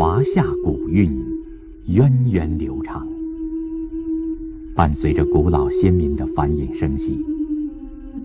[0.00, 1.14] 华夏古韵，
[1.84, 3.06] 源远流长。
[4.74, 7.22] 伴随着古老先民的繁衍生息，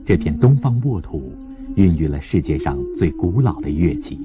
[0.06, 1.34] 这片东方沃土
[1.76, 4.18] 孕育了世界上最古老的乐器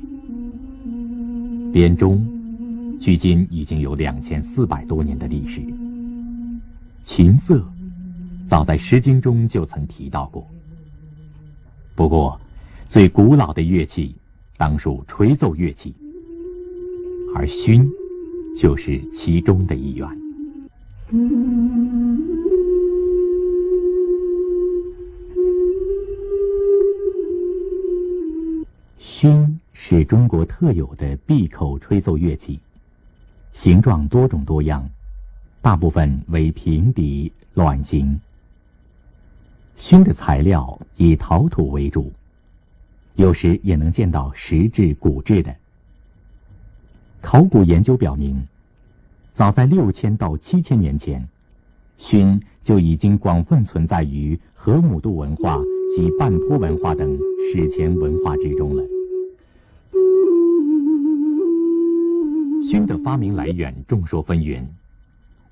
[1.74, 2.24] ——编钟。
[3.00, 5.60] 距今已经有两千四百多年的历史。
[7.02, 7.64] 琴瑟，
[8.46, 10.46] 早在《诗经》中就曾提到过。
[11.96, 12.41] 不过，
[12.88, 14.14] 最古老的乐器
[14.56, 15.92] 当属吹奏乐器，
[17.34, 17.89] 而埙
[18.57, 20.09] 就是其中的一员。
[28.98, 32.59] 埙是中国特有的闭口吹奏乐器。
[33.53, 34.89] 形状多种多样，
[35.61, 38.19] 大部分为平底卵形。
[39.77, 42.12] 埙的材料以陶土为主，
[43.15, 45.55] 有时也能见到石质、骨质的。
[47.22, 48.42] 考古研究表明，
[49.34, 51.28] 早在六千到七千年前，
[51.98, 55.60] 埙就已经广泛存在于河姆渡文化
[55.94, 57.18] 及半坡文化等
[57.52, 58.82] 史前文化之中了。
[62.62, 64.64] 埙的发明来源众说纷纭，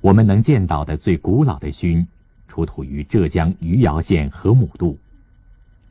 [0.00, 2.06] 我们能见到的最古老的埙，
[2.48, 4.96] 出土于浙江余姚县河姆渡，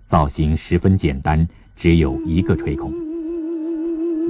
[0.07, 2.93] 造型十分简单，只有一个吹孔。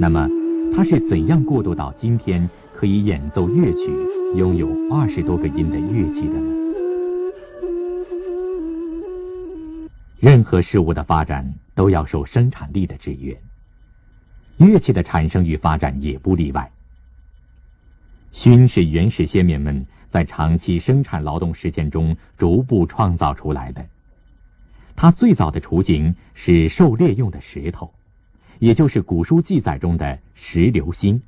[0.00, 0.28] 那么，
[0.74, 3.90] 它是怎样过渡到今天可以演奏乐曲、
[4.36, 6.54] 拥有二十多个音的乐器的呢？
[10.20, 13.36] 任何事物的发展都要受生产力的制约，
[14.58, 16.70] 乐器的产生与发展也不例外。
[18.32, 23.84] 埙是原始先民们在长期生产劳动实践中逐步创造出来的。
[24.94, 27.92] 它最早的雏形是狩猎用的石头，
[28.58, 31.20] 也就是古书记载中的石流心。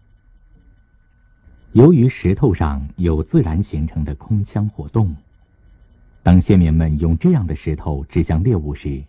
[1.72, 5.15] 由于石头上有自然形成的空腔活动，
[6.22, 9.03] 当先民们用这样的石头指向猎物时，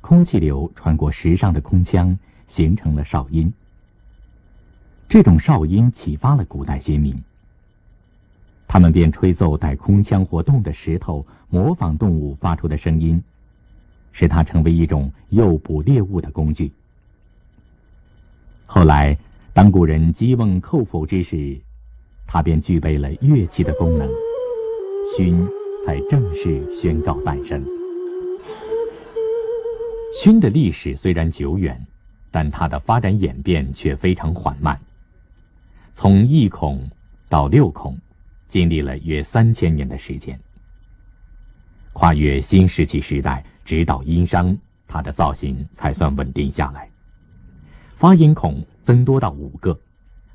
[0.00, 2.16] 空气流穿过石上的空腔，
[2.46, 3.52] 形成了哨音。
[5.08, 7.20] 这种哨音启发了古代先民，
[8.68, 13.20] 他们便吹奏带空腔活动的石头，模仿动物发出的声音，
[14.12, 16.72] 使它成为一种诱捕猎物的工具。
[18.66, 19.16] 后来，
[19.52, 21.56] 当古人击瓮叩否之时，
[22.26, 24.08] 它便具备了乐器的功能，
[25.16, 25.46] 埙
[25.84, 27.64] 才正式宣告诞生。
[30.22, 31.80] 埙的历史虽然久远，
[32.30, 34.80] 但它的发展演变却非常缓慢。
[35.94, 36.88] 从一孔
[37.28, 37.96] 到六孔，
[38.48, 40.38] 经历了约三千年的时间。
[41.92, 44.56] 跨越新石器时代，直到殷商，
[44.88, 46.88] 它的造型才算稳定下来。
[47.96, 49.78] 发音孔增多到五个，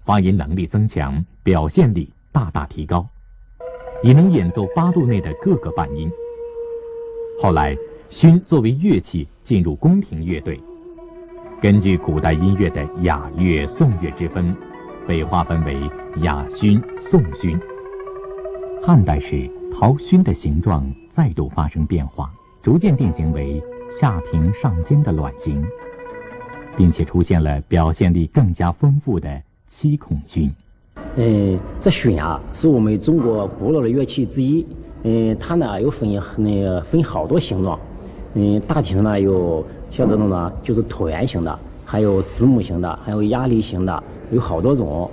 [0.06, 3.08] 发音能力增强，表现力大大提高，
[4.02, 6.10] 已能演奏八度内的各个半音。
[7.42, 7.78] 后来，
[8.10, 10.60] 埙作为乐器进入宫廷乐队，
[11.62, 14.56] 根据古代音乐的雅乐、颂乐之分。
[15.08, 15.74] 被划分为
[16.22, 17.60] 雅埙、颂埙。
[18.86, 22.32] 汉代时，陶埙的形状再度发生变化，
[22.62, 23.60] 逐渐定型为
[24.00, 25.66] 下平上尖的卵形，
[26.80, 29.30] 并且出现了表现力更加丰富的
[29.68, 30.50] 七孔埙。
[31.18, 34.66] 嗯，这埙啊，是我们中国古老的乐器之一。
[35.04, 37.78] 嗯，它呢有分那个分好多形状。
[38.34, 44.02] 嗯，大体上呢有像这种呢，就是椭圆形的，还有子母形的，还有鸭梨形的。
[44.32, 45.12] 有好多种，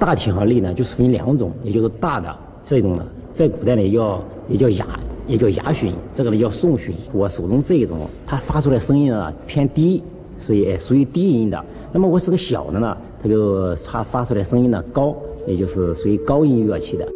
[0.00, 4.84] 大体和类呢，就是分两种，也就是大的这种呢，在古代呢叫也叫雅，
[5.28, 6.92] 也叫雅埙，这个呢叫宋埙。
[7.12, 10.02] 我手中这一种，它发出来声音呢偏低，
[10.38, 11.64] 所以属于低音的。
[11.92, 15.16] 那么我是个小的呢，它就它发出来声音呢高，
[15.46, 17.06] 也就是属于高音乐器的。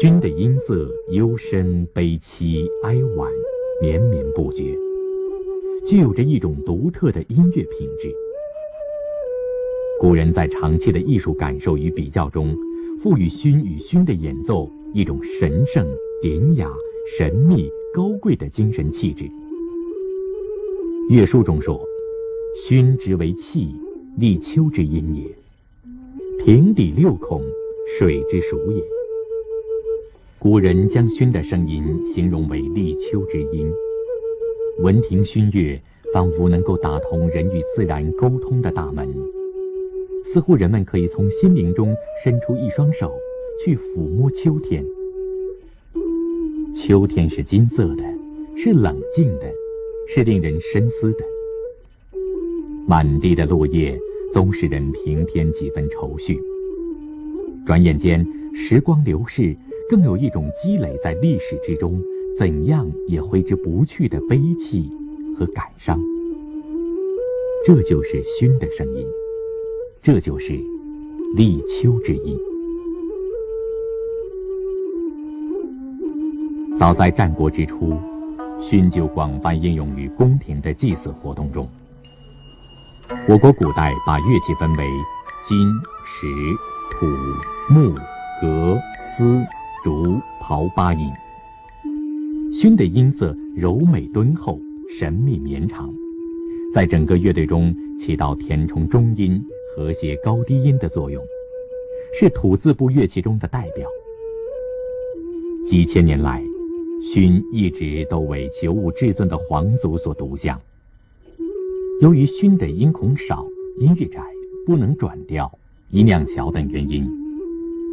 [0.00, 3.30] 埙的音色幽深、悲凄、哀婉。
[3.80, 4.78] 绵绵不绝，
[5.84, 8.14] 具有着一种独特的音乐品质。
[9.98, 12.56] 古人在长期的艺术感受与比较中，
[13.00, 15.86] 赋予埙与埙的演奏一种神圣、
[16.20, 16.70] 典雅、
[17.16, 19.24] 神秘、高贵的精神气质。
[21.08, 21.80] 乐书中说
[22.68, 23.74] ：“埙之为气，
[24.18, 25.24] 立秋之音也；
[26.44, 27.42] 平底六孔，
[27.98, 28.82] 水之属也。”
[30.38, 33.72] 古人将埙的声音形容为立秋之音，
[34.80, 35.80] 闻听埙乐，
[36.12, 39.08] 仿佛能够打通人与自然沟通的大门，
[40.24, 43.12] 似乎人们可以从心灵中伸出一双手，
[43.64, 44.84] 去抚摸秋天。
[46.74, 48.02] 秋天是金色的，
[48.56, 49.52] 是冷静的，
[50.08, 51.24] 是令人深思的。
[52.86, 53.98] 满地的落叶
[54.32, 56.40] 总使人平添几分愁绪。
[57.64, 59.54] 转眼间，时光流逝，
[59.88, 62.02] 更有一种积累在历史之中，
[62.36, 64.90] 怎样也挥之不去的悲戚
[65.38, 66.00] 和感伤。
[67.64, 69.06] 这就是熏的声音，
[70.02, 70.58] 这就是
[71.36, 72.36] 立秋之音。
[76.82, 77.96] 早在战国之初，
[78.58, 81.68] 熏就广泛应用于宫廷的祭祀活动中。
[83.28, 84.84] 我国古代把乐器分为
[85.46, 85.56] 金、
[86.04, 86.26] 石、
[86.90, 87.06] 土、
[87.72, 87.94] 木、
[88.40, 89.40] 革、丝、
[89.84, 91.08] 竹、刨八音。
[92.52, 94.58] 埙的音色柔美敦厚，
[94.98, 95.88] 神秘绵长，
[96.74, 101.22] 在整个乐队中起到填充中音、和谐高低音的作用，
[102.12, 103.88] 是土字部乐器中的代表。
[105.64, 106.42] 几千年来，
[107.02, 110.58] 埙一直都为九五至尊的皇族所独享。
[112.00, 113.44] 由于埙的音孔少、
[113.80, 114.22] 音域窄、
[114.64, 115.50] 不能转调、
[115.90, 117.04] 音量小等原因，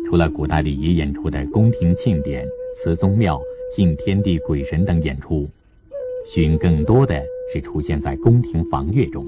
[0.06, 3.42] 除了古代礼仪演出的宫廷庆典、祠宗庙、
[3.76, 5.50] 敬天地鬼神等演出，
[6.28, 7.20] 埙更多的
[7.52, 9.26] 是出现在宫廷房乐中，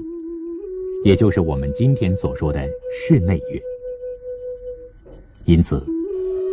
[1.04, 3.60] 也就是我们今天所说的室内乐。
[5.44, 5.84] 因此，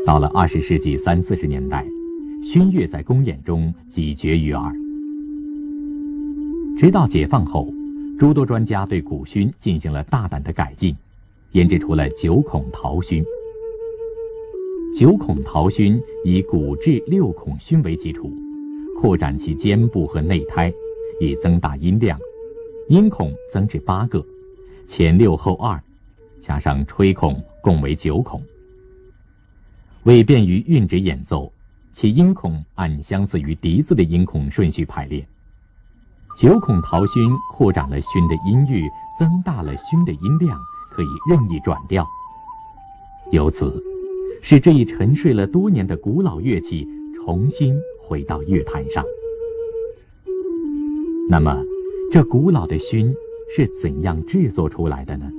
[0.04, 1.86] 到了二十世纪三四十年代，
[2.42, 4.74] 埙乐在公演中几绝于耳。
[6.78, 7.74] 直到解放后。
[8.18, 10.94] 诸多专家对古埙进行了大胆的改进，
[11.54, 13.24] 研制出了九孔陶埙。
[14.94, 18.30] 九孔陶埙以古制六孔埙为基础，
[19.00, 20.70] 扩展其肩部和内胎，
[21.22, 22.20] 以增大音量，
[22.90, 24.22] 音孔增至八个，
[24.86, 25.82] 前六后二，
[26.42, 28.44] 加上吹孔，共为九孔。
[30.04, 31.50] 为便于韵指演奏，
[32.00, 35.28] 其音孔按相似于笛子的音孔顺序排列。
[36.38, 40.58] 九孔陶埙扩展了埙的音域，增大了埙的音量，
[40.90, 42.08] 可以任意转调。
[43.34, 43.84] 由此，
[44.42, 46.88] 使这一沉睡了多年的古老乐器
[47.18, 49.04] 重新回到乐坛上。
[51.30, 51.62] 那么，
[52.10, 53.14] 这古老的埙
[53.54, 55.30] 是怎样制作出来的呢？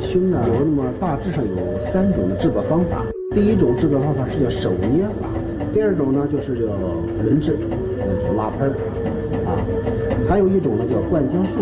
[0.00, 3.04] 熏呢有那么大致上有三种的制作方法。
[3.34, 5.28] 第一种制作方法是叫手捏法，
[5.72, 6.72] 第二种呢就是叫
[7.22, 7.56] 轮制，
[7.98, 8.72] 那种拉盆儿
[9.44, 9.52] 啊，
[10.28, 11.60] 还有一种呢叫灌浆术。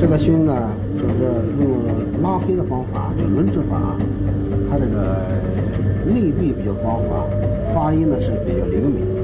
[0.00, 1.24] 这个熏呢就是
[1.58, 3.96] 用拉胚的方法，这轮制法，
[4.70, 5.16] 它这个
[6.06, 7.26] 内壁比较光滑，
[7.74, 9.17] 发音呢是比较灵敏。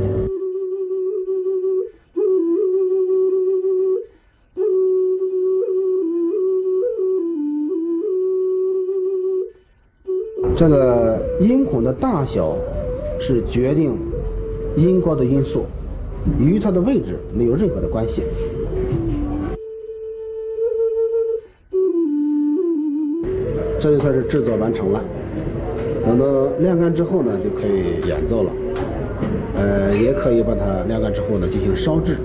[10.57, 12.57] 这个音孔的大小
[13.19, 13.93] 是决定
[14.77, 15.65] 音高的因素，
[16.39, 18.23] 与它的位置没有任何的关系。
[23.81, 25.03] 这就算是制作完成了。
[26.07, 26.25] 等到
[26.61, 28.51] 晾干之后呢，就可以演奏了。
[29.57, 32.17] 呃，也可以把它晾干之后呢进行烧制，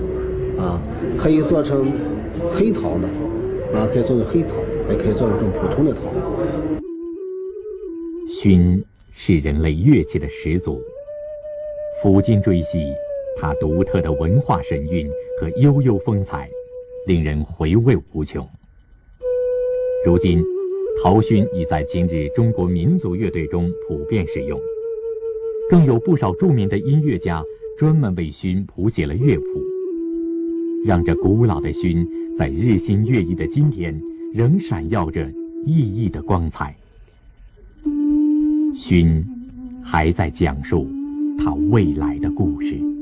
[0.56, 0.80] 啊，
[1.18, 1.90] 可以做成
[2.52, 3.08] 黑陶的，
[3.76, 4.54] 啊，可以做成黑陶，
[4.88, 6.00] 也可以做成这种普通的陶。
[8.42, 8.82] 埙
[9.12, 10.80] 是人类乐器的始祖，
[12.02, 12.90] 抚今追昔，
[13.36, 15.06] 它独特的文化神韵
[15.38, 16.48] 和悠悠风采，
[17.06, 18.48] 令人回味无穷。
[20.06, 20.42] 如今，
[21.02, 24.58] 陶埙已在今日中国民族乐队中普遍使用，
[25.68, 27.44] 更有不少著名的音乐家
[27.76, 29.44] 专门为埙谱写了乐谱，
[30.86, 34.00] 让这古老的埙在日新月异的今天，
[34.32, 35.30] 仍闪耀着
[35.66, 36.74] 熠熠的光彩。
[38.74, 39.24] 勋
[39.82, 40.88] 还在讲述
[41.38, 42.99] 他未来的故事。